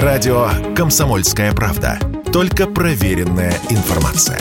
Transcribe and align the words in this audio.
Радио 0.00 0.48
«Комсомольская 0.74 1.52
правда». 1.52 1.98
Только 2.32 2.66
проверенная 2.66 3.52
информация. 3.68 4.40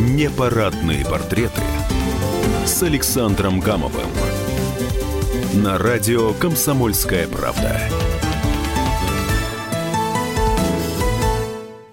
Непарадные 0.00 1.04
портреты 1.04 1.62
с 2.66 2.82
Александром 2.82 3.60
Гамовым. 3.60 4.08
На 5.54 5.78
радио 5.78 6.32
«Комсомольская 6.32 7.28
правда». 7.28 7.80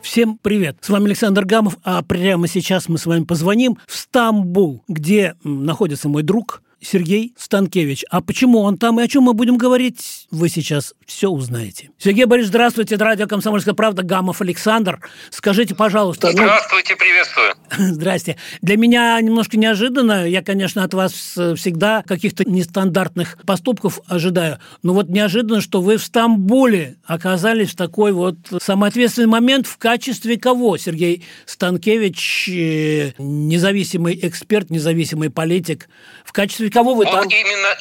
Всем 0.02 0.40
привет! 0.42 0.78
С 0.82 0.90
вами 0.90 1.06
Александр 1.06 1.46
Гамов, 1.46 1.78
а 1.84 2.02
прямо 2.02 2.48
сейчас 2.48 2.90
мы 2.90 2.98
с 2.98 3.06
вами 3.06 3.26
позвоним 3.26 3.78
в 3.86 3.96
Стамбул, 3.96 4.84
где 4.88 5.36
находится 5.44 6.10
мой 6.10 6.24
друг 6.24 6.64
Сергей 6.82 7.34
Станкевич. 7.38 8.06
А 8.10 8.22
почему 8.22 8.60
он 8.60 8.78
там 8.78 9.00
и 9.00 9.04
о 9.04 9.08
чем 9.08 9.24
мы 9.24 9.34
будем 9.34 9.58
говорить, 9.58 10.28
вы 10.32 10.50
сейчас 10.50 10.94
все 11.06 11.30
узнаете. 11.30 11.90
Сергей 11.98 12.26
Борисович, 12.26 12.50
здравствуйте. 12.50 12.96
Это 12.96 13.06
радио 13.06 13.28
«Комсомольская 13.28 13.74
правда». 13.74 14.04
Гамов 14.04 14.42
Александр. 14.42 15.02
Скажите, 15.30 15.76
пожалуйста... 15.76 16.28
Ну, 16.28 16.34
здравствуйте, 16.34 16.94
ну... 16.94 17.00
приветствую. 17.00 17.54
Здрасте. 17.96 18.38
Для 18.62 18.78
меня 18.78 19.20
немножко 19.20 19.58
неожиданно. 19.58 20.28
Я, 20.28 20.42
конечно, 20.42 20.84
от 20.84 20.94
вас 20.94 21.34
э, 21.38 21.56
всегда 21.56 22.04
каких-то 22.04 22.50
нестандартных 22.50 23.38
поступков 23.46 24.00
ожидаю. 24.08 24.60
Но 24.84 24.94
вот 24.94 25.10
неожиданно, 25.10 25.62
что 25.62 25.82
вы 25.82 25.98
в 25.98 26.04
Стамбуле 26.04 26.98
оказались 27.06 27.72
в 27.72 27.76
такой 27.76 28.12
вот 28.14 28.38
самый 28.62 28.90
ответственный 28.90 29.28
момент 29.28 29.68
в 29.68 29.78
качестве 29.78 30.38
кого? 30.38 30.78
Сергей 30.78 31.26
Станкевич, 31.46 32.50
э, 32.50 33.12
независимый 33.18 34.20
эксперт, 34.22 34.70
независимый 34.70 35.30
политик. 35.30 35.90
В 36.24 36.32
качестве 36.32 36.69
кого 36.70 36.94
вы 36.94 37.06
вот 37.06 37.12
там? 37.12 37.28
Именно 37.28 37.78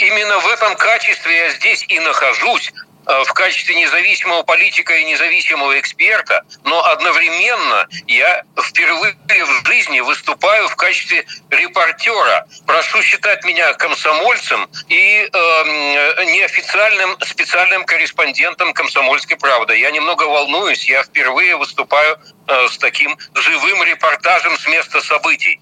именно 0.00 0.38
в 0.38 0.48
этом 0.48 0.76
качестве 0.76 1.36
я 1.36 1.50
здесь 1.50 1.84
и 1.88 1.98
нахожусь 2.00 2.72
э, 3.06 3.24
в 3.24 3.32
качестве 3.32 3.74
независимого 3.74 4.42
политика 4.42 4.94
и 4.94 5.04
независимого 5.04 5.78
эксперта, 5.78 6.44
но 6.64 6.84
одновременно 6.86 7.86
я 8.06 8.42
впервые 8.62 9.14
в 9.44 9.66
жизни 9.66 10.00
выступаю 10.00 10.68
в 10.68 10.76
качестве 10.76 11.26
репортера. 11.50 12.46
Прошу 12.66 13.02
считать 13.02 13.44
меня 13.44 13.72
комсомольцем 13.74 14.68
и 14.88 15.28
э, 15.32 16.24
неофициальным 16.24 17.16
специальным 17.20 17.84
корреспондентом 17.84 18.72
«Комсомольской 18.72 19.36
правды». 19.36 19.78
Я 19.78 19.90
немного 19.90 20.24
волнуюсь, 20.24 20.88
я 20.88 21.02
впервые 21.02 21.56
выступаю 21.56 22.18
э, 22.46 22.68
с 22.68 22.78
таким 22.78 23.16
живым 23.34 23.82
репортажем 23.84 24.56
с 24.56 24.66
места 24.66 25.00
событий. 25.00 25.60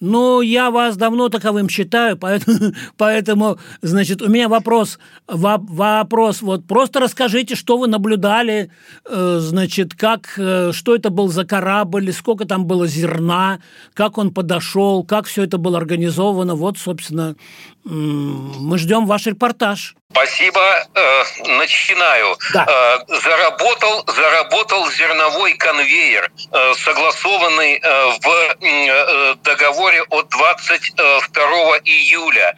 Ну, 0.00 0.42
я 0.42 0.70
вас 0.70 0.96
давно 0.96 1.30
таковым 1.30 1.68
считаю, 1.70 2.18
поэтому, 2.18 2.72
поэтому 2.98 3.58
значит, 3.80 4.20
у 4.20 4.28
меня 4.28 4.48
вопрос, 4.48 4.98
вопрос, 5.26 6.42
вот 6.42 6.66
просто 6.66 7.00
расскажите, 7.00 7.54
что 7.54 7.78
вы 7.78 7.88
наблюдали, 7.88 8.70
э, 9.08 9.38
значит, 9.40 9.94
как, 9.94 10.34
э, 10.36 10.72
что 10.72 10.94
это 10.94 11.08
был 11.08 11.28
за 11.28 11.46
корабль, 11.46 12.12
сколько 12.12 12.44
там 12.44 12.66
было 12.66 12.86
зерна, 12.86 13.60
как 13.94 14.18
он 14.18 14.34
подошел, 14.34 15.02
как 15.02 15.26
все 15.26 15.44
это 15.44 15.56
было 15.56 15.78
организовано, 15.78 16.54
вот, 16.54 16.76
собственно, 16.76 17.36
мы 17.84 18.78
ждем 18.78 19.06
ваш 19.06 19.26
репортаж. 19.26 19.96
Спасибо. 20.16 20.86
Э, 20.94 21.24
начинаю. 21.44 22.38
Да. 22.54 22.64
Э, 22.66 23.20
заработал, 23.20 24.02
заработал 24.06 24.90
зерновой 24.90 25.52
конвейер, 25.58 26.30
э, 26.52 26.74
согласованный 26.74 27.66
в 27.76 29.36
договоре 29.42 30.02
от 30.04 30.28
22 30.30 31.78
июля. 31.84 32.56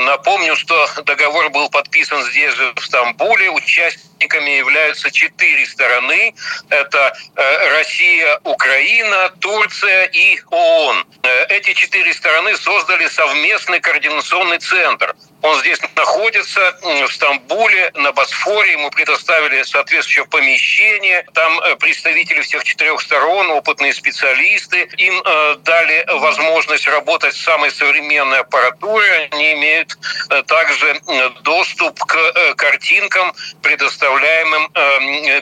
Напомню, 0.00 0.54
что 0.54 0.86
договор 1.04 1.50
был 1.50 1.68
подписан 1.70 2.22
здесь 2.24 2.54
же, 2.54 2.72
в 2.76 2.84
Стамбуле. 2.84 3.50
Участниками 3.50 4.50
являются 4.50 5.10
четыре 5.10 5.66
стороны. 5.66 6.34
Это 6.68 7.16
Россия, 7.34 8.38
Украина, 8.44 9.30
Турция 9.40 10.04
и 10.04 10.40
ООН. 10.50 11.04
Эти 11.48 11.72
четыре 11.74 12.12
стороны 12.14 12.56
создали 12.56 13.08
совместный 13.08 13.80
координационный 13.80 14.58
центр– 14.58 15.14
он 15.42 15.58
здесь 15.60 15.78
находится, 15.96 16.59
в 17.06 17.12
Стамбуле, 17.12 17.90
на 17.94 18.12
Босфоре. 18.12 18.72
Ему 18.72 18.90
предоставили 18.90 19.62
соответствующее 19.62 20.26
помещение. 20.26 21.26
Там 21.34 21.60
э, 21.60 21.76
представители 21.76 22.40
всех 22.40 22.64
четырех 22.64 23.00
сторон, 23.00 23.50
опытные 23.50 23.92
специалисты. 23.92 24.88
Им 24.96 25.22
э, 25.24 25.56
дали 25.60 26.04
возможность 26.18 26.86
работать 26.86 27.34
с 27.34 27.40
самой 27.42 27.70
современной 27.70 28.40
аппаратурой. 28.40 29.26
Они 29.26 29.52
имеют 29.54 29.96
э, 30.30 30.42
также 30.42 31.00
доступ 31.42 31.98
к 32.04 32.54
картинкам, 32.54 33.32
предоставляемым 33.62 34.72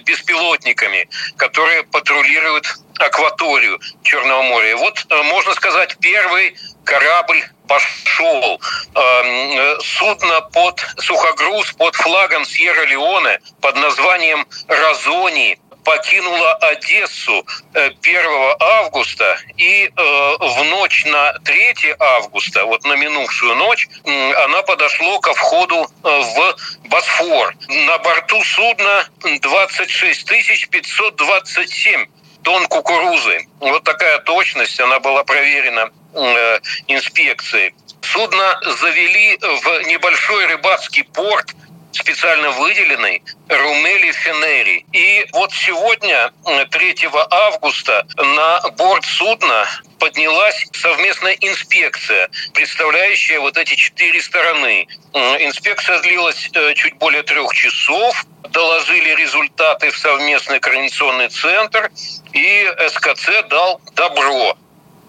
беспилотниками, 0.05 1.09
которые 1.37 1.85
патрулируют 1.85 2.67
акваторию 2.99 3.81
Черного 4.03 4.43
моря. 4.43 4.77
Вот, 4.77 5.07
можно 5.11 5.55
сказать, 5.55 5.97
первый 6.01 6.57
корабль 6.85 7.43
пошел. 7.69 8.61
Эм, 8.99 9.81
судно 9.81 10.41
под 10.53 10.85
сухогруз 10.99 11.73
под 11.75 11.95
флагом 11.95 12.45
Сьерра-Леоне 12.45 13.39
под 13.61 13.77
названием 13.77 14.45
«Разони» 14.67 15.57
покинула 15.85 16.55
Одессу 16.55 17.47
1 17.75 17.93
э, 18.05 18.57
августа, 18.59 19.39
и 19.57 19.85
э, 19.85 19.91
в 19.97 20.65
ночь 20.65 21.05
на 21.05 21.33
3 21.45 21.95
августа, 21.99 22.65
вот 22.65 22.85
на 22.85 22.95
минувшую 22.97 23.55
ночь, 23.55 23.89
она 24.05 24.63
подошла 24.63 25.21
ко 25.21 25.33
входу 25.33 25.77
э, 25.77 26.09
в 26.09 26.57
Босфор. 26.89 27.55
На 27.69 27.99
борту 27.99 28.43
судна 28.43 29.07
26 29.43 30.27
527 30.71 32.07
тонн 32.43 32.67
кукурузы. 32.67 33.47
Вот 33.61 33.85
такая 33.85 34.19
точность, 34.19 34.81
она 34.81 35.01
была 35.01 35.23
проверена 35.23 35.91
э, 36.15 36.61
инспекцией. 36.87 37.75
Судно 38.03 38.61
завели 38.81 39.39
в 39.39 39.83
небольшой 39.89 40.47
рыбацкий 40.47 41.05
порт, 41.05 41.55
специально 41.93 42.51
выделенный 42.51 43.23
Румели 43.49 44.13
Фенери. 44.13 44.85
И 44.93 45.27
вот 45.33 45.53
сегодня, 45.53 46.33
3 46.71 46.97
августа, 47.31 48.07
на 48.17 48.61
борт 48.77 49.05
судна 49.05 49.67
поднялась 49.99 50.67
совместная 50.73 51.37
инспекция, 51.41 52.29
представляющая 52.55 53.41
вот 53.41 53.57
эти 53.57 53.75
четыре 53.75 54.21
стороны. 54.23 54.87
Инспекция 55.13 56.01
длилась 56.01 56.51
э, 56.55 56.75
чуть 56.75 56.95
более 56.95 57.23
трех 57.23 57.53
часов. 57.53 58.25
Доложили 58.51 59.15
результаты 59.15 59.91
в 59.91 59.99
совместный 59.99 60.61
координационный 60.61 61.29
центр, 61.29 61.91
и 62.33 62.73
СКЦ 62.89 63.49
дал 63.51 63.81
добро 63.95 64.57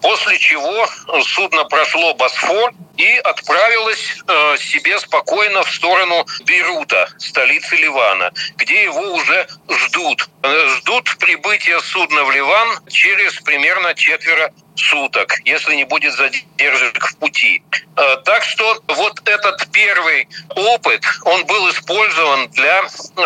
После 0.02 0.38
чего 0.38 0.86
судно 1.22 1.64
прошло 1.64 2.14
Босфор 2.14 2.72
и 2.96 3.16
отправилось 3.18 4.18
э, 4.26 4.56
себе 4.58 4.98
спокойно 4.98 5.62
в 5.62 5.70
сторону 5.70 6.26
Бейрута, 6.44 7.08
столицы 7.18 7.76
Ливана, 7.76 8.32
где 8.56 8.84
его 8.84 9.12
уже 9.12 9.46
ждут. 9.68 10.28
Э, 10.42 10.68
ждут 10.76 11.16
прибытия 11.18 11.80
судна 11.80 12.24
в 12.24 12.30
Ливан 12.30 12.78
через 12.88 13.34
примерно 13.40 13.94
четверо 13.94 14.52
суток, 14.80 15.38
если 15.44 15.74
не 15.74 15.84
будет 15.84 16.12
задержек 16.14 17.06
в 17.06 17.16
пути. 17.16 17.62
Э, 17.96 18.16
так 18.24 18.44
что 18.44 18.82
вот 18.88 19.28
этот 19.28 19.70
первый 19.72 20.28
опыт, 20.48 21.04
он 21.24 21.44
был 21.46 21.70
использован 21.70 22.48
для 22.50 22.82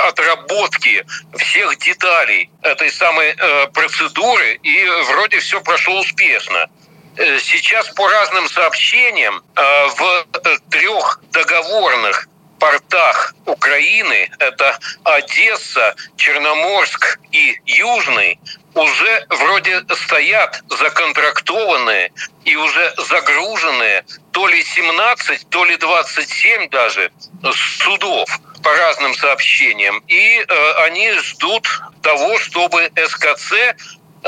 отработки 0.09 1.04
всех 1.37 1.78
деталей 1.78 2.50
этой 2.62 2.91
самой 2.91 3.34
э, 3.37 3.66
процедуры, 3.69 4.59
и 4.62 4.84
вроде 5.09 5.38
все 5.38 5.60
прошло 5.60 6.00
успешно. 6.00 6.69
Э, 7.16 7.38
сейчас 7.38 7.88
по 7.91 8.09
разным 8.09 8.48
сообщениям 8.48 9.43
в 9.54 10.26
трех 10.70 11.20
договорных 11.31 12.29
портах 12.58 13.34
Украины, 13.46 14.31
это 14.38 14.79
Одесса, 15.05 15.94
Черноморск 16.17 17.19
и 17.31 17.58
Южный, 17.67 18.38
уже 18.75 19.26
вроде 19.31 19.82
стоят 19.91 20.62
законтрактованные 20.69 22.12
и 22.44 22.56
уже 22.56 22.94
загруженные 22.99 24.05
то 24.32 24.47
ли 24.49 24.62
17, 24.62 25.49
то 25.49 25.65
ли 25.65 25.76
27 25.76 26.69
даже 26.71 27.12
судов 27.53 28.29
по 28.62 28.75
разным 28.75 29.15
сообщениям. 29.15 30.03
И 30.09 30.38
э, 30.38 30.73
они 30.87 31.12
ждут 31.12 31.69
того, 32.03 32.38
чтобы 32.38 32.91
СКЦ 32.97 33.53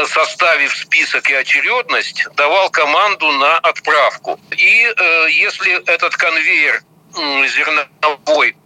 составив 0.07 0.77
список 0.77 1.31
и 1.31 1.35
очередность, 1.35 2.27
давал 2.37 2.69
команду 2.71 3.33
на 3.33 3.57
отправку. 3.59 4.39
И 4.51 4.95
э, 4.95 5.27
если 5.31 5.83
этот 5.91 6.15
конвейер 6.17 6.83
зерновой 7.49 8.57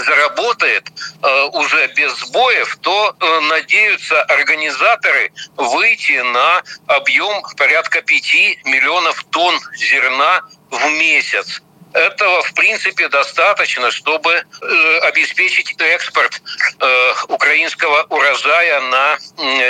заработает 0.00 0.88
э, 1.22 1.42
уже 1.52 1.86
без 1.88 2.12
сбоев, 2.18 2.76
то 2.80 3.14
э, 3.18 3.40
надеются 3.40 4.22
организаторы 4.22 5.32
выйти 5.56 6.20
на 6.32 6.62
объем 6.86 7.42
порядка 7.56 8.02
5 8.02 8.64
миллионов 8.64 9.24
тонн 9.30 9.58
зерна 9.76 10.42
в 10.70 10.90
месяц. 10.98 11.62
этого, 11.92 12.42
в 12.42 12.54
принципе, 12.54 13.08
достаточно, 13.08 13.90
чтобы 13.90 14.32
э, 14.32 14.98
обеспечить 15.02 15.74
экспорт 15.78 16.40
украинского 17.28 18.04
урожая 18.08 18.80
на 18.80 19.18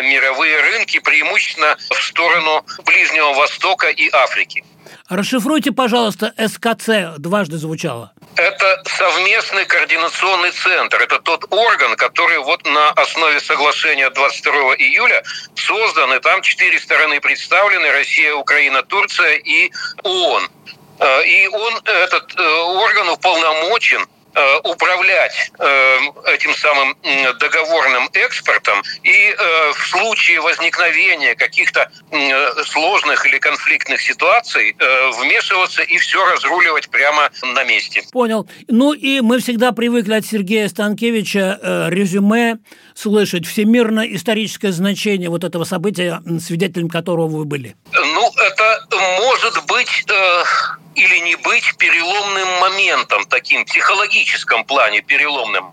мировые 0.03 0.61
рынки, 0.61 1.01
преимущественно 1.01 1.77
в 1.91 2.03
сторону 2.03 2.65
Ближнего 2.85 3.33
Востока 3.33 3.89
и 3.89 4.09
Африки. 4.13 4.65
Расшифруйте, 5.13 5.73
пожалуйста, 5.73 6.33
СКЦ, 6.39 7.19
дважды 7.19 7.59
звучало. 7.59 8.13
Это 8.37 8.83
совместный 8.87 9.67
координационный 9.67 10.53
центр. 10.53 11.03
Это 11.03 11.19
тот 11.19 11.45
орган, 11.53 11.97
который 11.97 12.39
вот 12.39 12.65
на 12.65 12.89
основе 12.93 13.39
соглашения 13.41 14.09
22 14.09 14.53
июля 14.77 15.23
создан, 15.55 16.15
и 16.15 16.19
там 16.21 16.41
четыре 16.41 16.81
стороны 16.81 17.21
представлены, 17.21 17.93
Россия, 17.93 18.35
Украина, 18.35 18.83
Турция 18.85 19.35
и 19.35 19.71
ООН. 20.03 20.49
Э, 21.01 21.27
и 21.27 21.47
он, 21.47 21.75
этот 21.85 22.35
э, 22.35 22.43
орган 22.43 23.11
уполномочен 23.11 24.07
управлять 24.65 25.53
э, 25.59 25.99
этим 26.35 26.55
самым 26.55 26.97
договорным 27.39 28.09
экспортом 28.13 28.83
и 29.03 29.35
э, 29.37 29.73
в 29.73 29.87
случае 29.89 30.41
возникновения 30.41 31.35
каких-то 31.35 31.91
сложных 32.65 33.27
или 33.27 33.39
конфликтных 33.39 34.01
ситуаций 34.01 34.77
вмешиваться 35.19 35.83
и 35.83 35.99
все 35.99 36.25
разруливать 36.25 36.89
прямо 36.91 37.31
на 37.43 37.65
месте. 37.65 38.03
Понял. 38.13 38.49
Ну 38.69 38.93
и 38.93 39.21
мы 39.21 39.41
всегда 39.41 39.73
привыкли 39.73 40.15
от 40.15 40.27
Сергея 40.27 40.69
Станкевича 40.69 41.89
резюме 41.89 42.59
слышать 42.95 43.47
всемирно-историческое 43.47 44.73
значение 44.73 45.29
вот 45.31 45.45
этого 45.45 45.65
события, 45.65 46.23
свидетелем 46.41 46.89
которого 46.89 47.29
вы 47.29 47.45
были. 47.45 47.77
Ну, 47.93 48.31
это 48.37 48.87
может 49.21 49.65
быть 49.67 50.05
или 50.95 51.19
не 51.19 51.37
быть 51.37 51.77
переломным 51.79 52.49
моментом, 52.61 53.25
таким 53.27 53.65
психологическом 53.65 54.65
плане 54.65 55.01
переломным. 55.01 55.73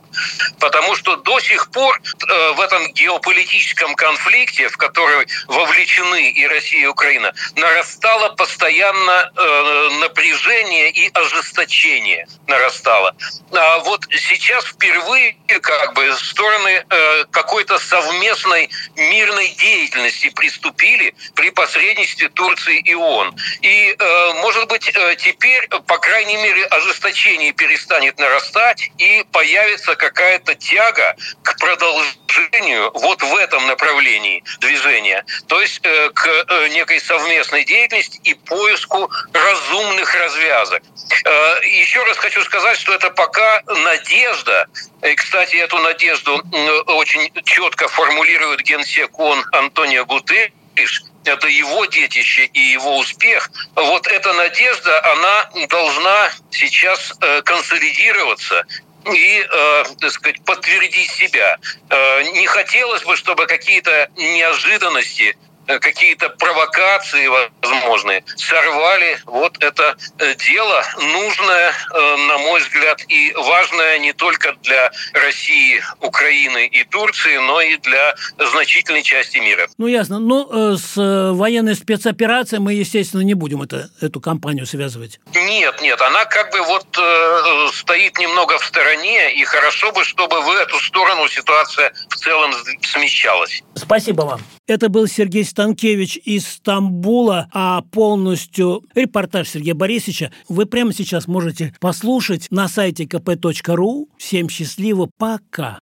Потому 0.60 0.96
что 0.96 1.16
до 1.18 1.40
сих 1.40 1.72
пор 1.72 2.00
э, 2.28 2.52
в 2.54 2.62
этом 2.62 2.92
геополитическом 2.94 3.96
конфликте, 3.96 4.68
в 4.70 4.78
который 4.78 5.28
вовлечены 5.48 6.32
и 6.32 6.48
Россия, 6.48 6.84
и 6.84 6.86
Украина, 6.86 7.34
нарастало 7.56 8.30
постоянно 8.36 9.32
э, 9.36 9.90
напряжение 10.02 10.92
и 10.92 11.10
ожесточение 11.14 12.28
нарастало. 12.48 13.16
А 13.52 13.80
вот 13.80 14.06
сейчас 14.12 14.66
впервые 14.66 15.38
как 15.62 15.94
бы 15.94 16.12
стороны 16.14 16.86
э, 16.90 17.26
какой-то 17.32 17.78
совместной 17.80 18.70
мирной 18.96 19.50
деятельности 19.50 20.30
приступили 20.30 21.14
при 21.36 21.50
посредничестве 21.52 22.30
Турции 22.30 22.80
и 22.80 22.94
ООН. 22.94 23.36
И, 23.62 23.96
может 24.42 24.68
быть, 24.68 24.92
теперь, 25.16 25.68
по 25.88 25.98
крайней 25.98 26.38
мере, 26.38 26.66
ожесточение 26.66 27.54
перестанет 27.54 28.18
нарастать 28.20 28.92
и 28.98 29.26
появится 29.32 29.96
какая-то 29.96 30.56
тяга 30.56 31.16
к 31.44 31.58
продолжению 31.58 32.92
вот 32.94 33.22
в 33.22 33.36
этом 33.36 33.66
направлении 33.68 34.44
движения, 34.60 35.26
то 35.48 35.62
есть 35.62 35.80
э, 35.84 36.10
к 36.14 36.28
э, 36.28 36.68
некой 36.70 37.00
совместной 37.00 37.66
деятельности 37.66 38.20
и 38.24 38.34
поиску 38.34 39.10
разумных 39.34 40.14
развязок. 40.16 40.82
Э, 41.26 41.66
еще 41.66 42.04
раз 42.04 42.18
хочу 42.18 42.42
сказать, 42.44 42.78
что 42.78 42.94
это 42.94 43.10
пока 43.10 43.62
надежда, 43.68 44.68
и, 45.04 45.16
кстати, 45.16 45.56
эту 45.56 45.78
надежду 45.80 46.42
очень 46.88 47.32
четко 47.46 47.88
формулирует 47.88 48.62
генсек 48.62 49.18
ООН 49.18 49.46
Антонио 49.52 50.06
Гутерриш, 50.06 51.04
это 51.26 51.48
его 51.48 51.86
детище 51.86 52.46
и 52.54 52.60
его 52.60 52.98
успех, 52.98 53.50
вот 53.76 54.08
эта 54.08 54.34
надежда, 54.34 55.12
она 55.14 55.50
должна 55.68 56.32
сейчас 56.52 57.14
э, 57.22 57.42
консолидироваться 57.44 58.66
и, 59.06 59.46
э, 59.50 59.84
так 60.00 60.12
сказать, 60.12 60.44
подтвердить 60.44 61.10
себя. 61.12 61.58
Э, 61.90 62.24
не 62.34 62.48
хотелось 62.48 63.04
бы, 63.04 63.16
чтобы 63.16 63.46
какие-то 63.46 64.10
неожиданности 64.18 65.38
какие-то 65.78 66.30
провокации 66.30 67.28
возможные, 67.28 68.24
сорвали 68.36 69.20
вот 69.26 69.64
это 69.64 69.96
э, 70.18 70.36
дело, 70.36 70.84
нужное, 70.98 71.72
э, 71.72 72.16
на 72.28 72.38
мой 72.40 72.60
взгляд, 72.62 73.02
и 73.08 73.34
важное 73.34 74.00
не 74.00 74.14
только 74.14 74.54
для 74.64 74.92
России, 75.14 75.82
Украины 76.02 76.66
и 76.66 76.84
Турции, 76.84 77.38
но 77.38 77.62
и 77.62 77.78
для 77.78 78.16
значительной 78.52 79.04
части 79.04 79.38
мира. 79.38 79.68
Ну, 79.78 79.88
ясно. 79.88 80.20
Ну, 80.20 80.78
с 80.78 80.96
военной 80.96 81.76
спецоперацией 81.76 82.62
мы, 82.62 82.74
естественно, 82.74 83.22
не 83.22 83.34
будем 83.34 83.62
это, 83.62 83.90
эту 84.02 84.20
кампанию 84.20 84.66
связывать. 84.66 85.20
Нет, 85.34 85.82
нет, 85.82 86.02
она 86.02 86.26
как 86.26 86.52
бы 86.52 86.62
вот 86.62 86.86
э, 86.98 87.68
стоит 87.74 88.18
немного 88.18 88.58
в 88.58 88.66
стороне, 88.66 89.34
и 89.34 89.44
хорошо 89.44 89.92
бы, 89.92 90.04
чтобы 90.04 90.42
в 90.42 90.50
эту 90.50 90.80
сторону 90.80 91.28
ситуация 91.28 91.94
в 92.10 92.16
целом 92.16 92.52
смещалась. 92.82 93.64
Спасибо 93.76 94.24
вам. 94.24 94.42
Это 94.68 94.90
был 94.90 95.08
Сергей 95.08 95.44
Станкевич 95.60 96.16
из 96.24 96.48
Стамбула, 96.48 97.50
а 97.52 97.82
полностью 97.82 98.86
репортаж 98.96 99.50
Сергея 99.50 99.74
Борисовича 99.74 100.32
вы 100.48 100.66
прямо 100.66 100.94
сейчас 100.94 101.28
можете 101.28 101.74
послушать 101.82 102.48
на 102.50 102.70
сайте 102.70 103.04
kp.ru. 103.04 104.06
Всем 104.18 104.48
счастливо, 104.48 105.10
пока. 105.18 105.80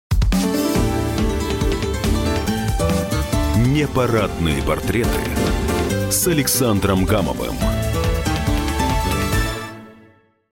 Непарадные 3.68 4.63
портреты 4.63 5.09
с 6.09 6.27
Александром 6.27 7.06
Гамовым. 7.06 7.53